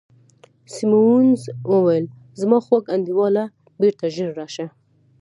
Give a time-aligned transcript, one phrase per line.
[0.73, 1.41] سیمونز
[1.71, 2.05] وویل:
[2.39, 3.43] زما خوږ انډیواله،
[3.79, 4.67] بیرته ژر راشه.